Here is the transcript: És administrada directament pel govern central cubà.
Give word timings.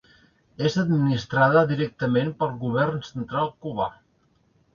És 0.69 0.77
administrada 0.83 1.61
directament 1.73 2.33
pel 2.41 2.57
govern 2.65 3.05
central 3.11 3.53
cubà. 3.67 3.89